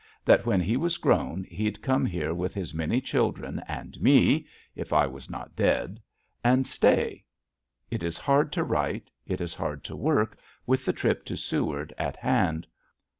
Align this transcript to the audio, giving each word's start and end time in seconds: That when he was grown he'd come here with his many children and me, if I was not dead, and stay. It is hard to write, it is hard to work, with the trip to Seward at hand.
That 0.25 0.47
when 0.47 0.61
he 0.61 0.77
was 0.77 0.97
grown 0.97 1.43
he'd 1.43 1.83
come 1.83 2.07
here 2.07 2.33
with 2.33 2.55
his 2.55 2.73
many 2.73 3.01
children 3.01 3.61
and 3.67 4.01
me, 4.01 4.47
if 4.75 4.91
I 4.93 5.05
was 5.05 5.29
not 5.29 5.55
dead, 5.55 6.01
and 6.43 6.65
stay. 6.65 7.23
It 7.91 8.01
is 8.01 8.17
hard 8.17 8.51
to 8.53 8.63
write, 8.63 9.11
it 9.27 9.39
is 9.39 9.53
hard 9.53 9.83
to 9.83 9.95
work, 9.95 10.39
with 10.65 10.85
the 10.85 10.91
trip 10.93 11.23
to 11.25 11.37
Seward 11.37 11.93
at 11.99 12.15
hand. 12.15 12.65